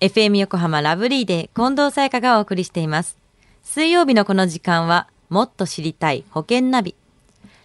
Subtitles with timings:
[0.00, 3.18] FM 横浜ラブリーで近藤沙耶香がお送りしています。
[3.64, 6.94] 水曜日のこの時間は、もっと知りたい保険ナビ。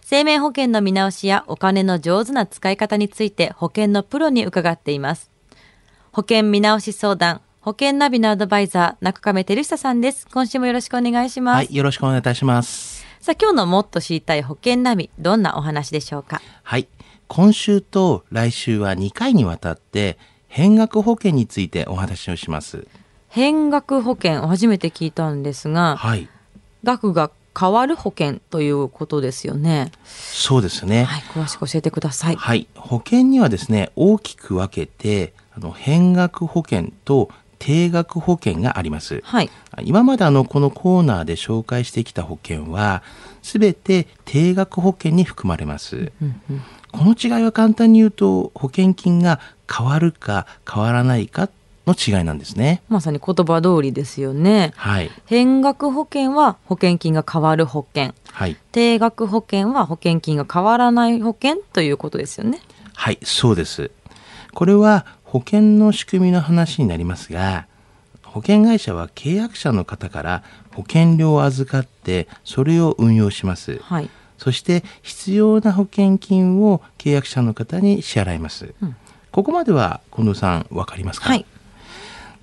[0.02, 5.30] 生命保険の見直しやお金の上手な使い方について保険のプロに伺っています。
[6.10, 10.26] 保険見直し相談、保険ナビのアドバイザー、中亀照久さんです。
[10.32, 11.54] 今週もよろしくお願いします。
[11.54, 13.06] はい、よろしくお願いいたします。
[13.20, 16.42] さあ、今日のもっと知りたい保険ナビ、どんなお話でしょうか？
[16.64, 16.88] はい、
[17.28, 20.18] 今週と来週は2回にわたって、
[20.54, 22.86] 変額保険についてお話をします。
[23.28, 26.28] 変額保険、初めて聞いたんですが、はい、
[26.84, 29.90] 額が変わる保険ということですよね。
[30.04, 31.06] そうですね。
[31.06, 32.36] はい、詳しく教えてください。
[32.36, 39.22] はい、保険にはですね、大きく分けて、あの変額保険と定額保険があります。
[39.24, 39.50] はい。
[39.82, 43.02] 今まであのこのコーナーで紹介してきた保険は、
[43.42, 46.12] すべて定額保険に含まれます。
[46.20, 46.62] うんうん
[46.94, 51.50] この違いは簡単に言うと、保険金が変わるか変わらないか
[51.88, 52.82] の違いなんですね。
[52.88, 54.72] まさに言葉通りですよね。
[54.76, 55.10] はい。
[55.26, 58.14] 変額保険は保険金が変わる保険。
[58.30, 58.56] はい。
[58.70, 62.60] 定額保険は保険金が変わらない保険ということですよね。
[62.94, 63.90] はい、そうです。
[64.54, 67.66] これは保険の仕組みの話になりますが、
[68.34, 73.78] 保険会社は契約者の方から保険料を預かって、それを運用します。
[73.78, 74.10] はい。
[74.38, 78.74] そして必要な保険金を契約者の方に支払います。
[78.82, 78.96] うん
[79.30, 81.28] ここまでは近藤さんわかりますか？
[81.28, 81.44] はい。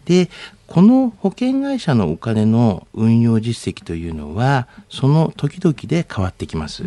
[0.03, 0.29] で、
[0.67, 6.83] この保険会社のお金の運用実績というのは、その時々で変わってきます。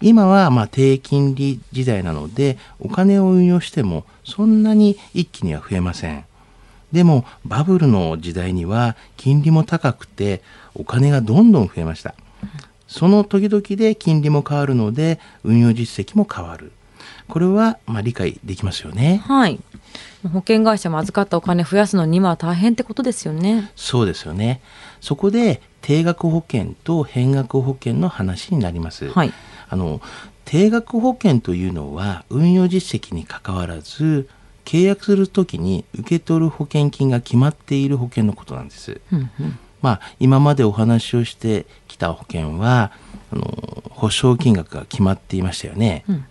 [0.00, 6.24] 今はまあ低金利時代なので、お金を運用してもそんなに一気には増えません。
[6.92, 10.42] でも、バブルの時代には金利も高くて、
[10.74, 12.14] お金がどんどん増えました。
[12.86, 16.72] その時々で金利も変わるので、運用実績も変わる。
[17.28, 19.22] これはまあ理解できますよね。
[19.24, 19.60] はい。
[20.32, 23.70] 保険会社も預かったお金増やすのに今は大変ってことですよね。
[23.76, 24.60] そうですよね。
[25.00, 29.08] そこで定額保険と変額保険の話になります。
[29.08, 29.32] はい。
[29.68, 30.00] あの
[30.44, 34.28] 定額保険というのは運用実績にかかわらず
[34.64, 39.00] 契約するときに受け取る保険金が決まっている保険のことなんです。
[39.12, 39.58] うんうん。
[39.82, 42.92] まあ今までお話をしてきた保険は
[43.32, 46.04] あの保証金額が決まっていましたよね。
[46.08, 46.24] うん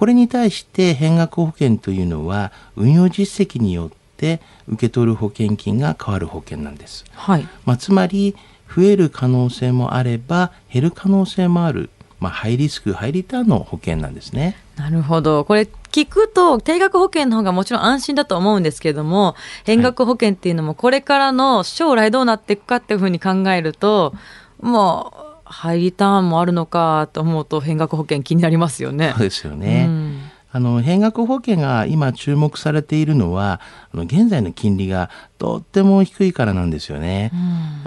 [0.00, 7.04] これに対して変額保険というのは運用実績によって受け取る保険金が変わる保険なんです。
[7.12, 7.46] はい。
[7.66, 8.34] まあ、つまり
[8.74, 14.56] 増える可能性もあれば減る可能性もある、まあ、ハイリスクハイリターンの保険なんですね。
[14.76, 15.44] なるほど。
[15.44, 24.14] これ聞くと定額保険の方がもちろん安心だと思うんですけれども、変額保険っていうのもこれからの将来どうなっていくかっていうふうに考えると、
[24.60, 29.22] もうハイリターンもあるのかと思うと変額保険気になりますよねそう。
[29.24, 29.86] ですよね。
[29.88, 30.19] うん
[30.52, 33.60] あの変額保険が今注目されているのは
[33.92, 37.30] あの現在の金利がとっても低いからなんですよね。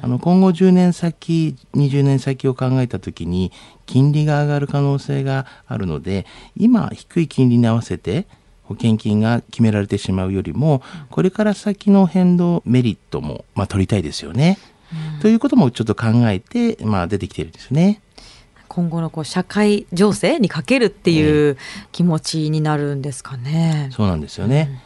[0.02, 3.52] あの今後10年先20年先を考えた時に
[3.86, 6.26] 金利が上がる可能性があるので
[6.56, 8.28] 今低い金利に合わせて
[8.64, 14.58] 保険金が決められてしまうよりもこれから先の変動メリットも、まあ、取りたいですよね。
[15.22, 18.02] ということもちょっと考えて、まあ、出てきているんですね。
[18.74, 21.58] 今後のこう社会情勢にかけるっていう
[21.92, 23.90] 気持ちになるんですかね。
[23.92, 24.82] そうなんですよね。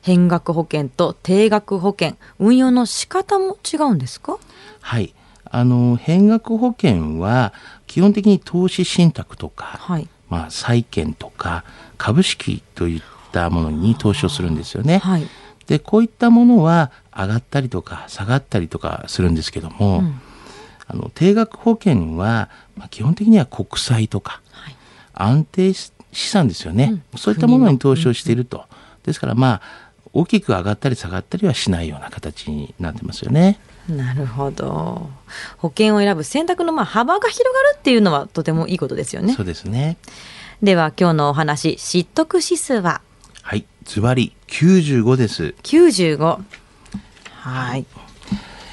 [0.00, 4.38] 変額保険と定額保険、運用の仕方も違うんですか？
[4.80, 5.12] はい。
[5.44, 7.52] あの、変額保険は、
[7.86, 10.08] 基本的に投資信託とか、はい。
[10.30, 11.64] まあ、債券とか、
[11.98, 13.02] 株式といっ
[13.32, 14.98] たものに投資をするんですよね。
[14.98, 15.26] はい。
[15.66, 20.20] で、こういったものは、上がったりとか、下がったりとかするんですけども、うん
[20.92, 24.76] あの、定額保険は、まあ、基本的には国債とか、はい
[25.12, 28.64] 安定資産ですよね、うんそういったものに投資をしていると。
[29.04, 29.62] ですから、まあ、
[30.12, 33.60] 大きく上がったり下がったりはしないような形になってますよね。
[33.88, 35.10] なるほど。
[35.58, 39.42] 保険を選ぶ選択のまあ幅が広がるっていうのはとてもいいことですよねそ。
[39.42, 39.98] うですね。
[40.62, 43.02] では今日のお話、知得指数は？
[43.42, 45.54] はい、ズバリ95です。
[45.62, 46.38] 95。
[47.32, 47.84] はい。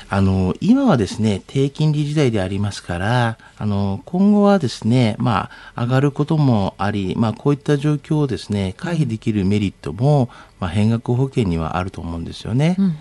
[0.09, 12.75] あの、今はですね、低金利時代でありますから、あの、今後はですね、まあ、上がることもあり、まあ、こういった状況をですね、回避できるメリットも、まあ、変額保険にはあると思うんですよね。
[12.79, 12.95] うんうん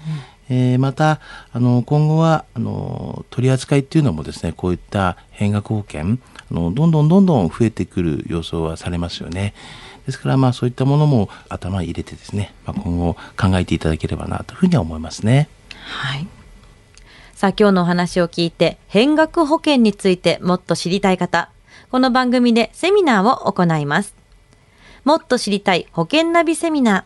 [0.49, 1.21] えーまた、
[1.53, 6.19] あの、今後は、あの、取り扱いっていうのもですね、こういった変額保険、
[6.53, 9.55] あの、どんどんどんどん増えてくる予想はされますよね。
[10.07, 15.49] ですから、まあ、そういったものも頭に入れてですね、まあ、今後考えていただければな、というふうには思いますね。
[15.81, 16.29] はい。
[17.37, 21.51] さあ今日のお話を聞いて変額保険についてもっと知りたい方、
[21.91, 24.15] この番組でセミナーを行います。
[25.05, 27.05] もっと知りたい保険ナビセミナー。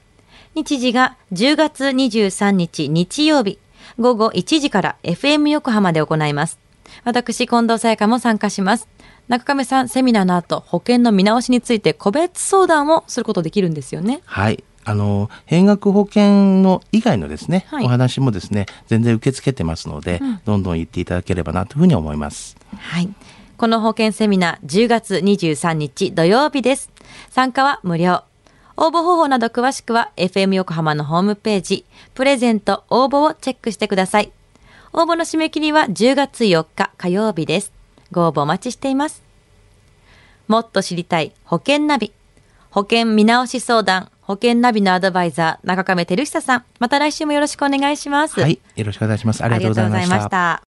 [0.54, 3.58] 日時が10月23日日曜日
[3.98, 6.60] 午後1時から FM 横浜で行います。
[7.02, 8.86] 私、近藤沙耶香も参加します。
[9.26, 14.20] 中亀さん、セミナーの後、保険の見直しについて個別相談をすることできるんですよね。
[14.26, 14.62] はい。
[14.84, 22.56] あの、併学保険の以外のですね、はいお話もですね、全然受け付けてますので、どんどん言っていただければなというふうに思います。
[22.76, 23.08] はい。
[23.56, 26.90] この保険セミナー10月23日土曜日です。
[27.28, 28.22] 参加は無料。
[28.76, 31.84] 応募方法など詳しくは FM 横浜のホームページ、
[32.14, 34.32] プレゼント応募をチェックしてください。
[34.94, 37.72] 応募の締め切りは10月4日火曜日です。
[38.10, 39.22] ご応募お待ちしています。
[40.48, 42.12] もっと知りたい保険ナビ。
[42.70, 46.64] 保険見直し相談、保険ナビのアドバイザー、中亀照久さん。
[46.78, 48.40] また来週もよろしくお願いします。
[48.40, 48.60] はい。
[48.76, 49.42] よろしくお願いします。
[49.42, 50.04] ありがとうございました。
[50.04, 50.62] ありがとうございました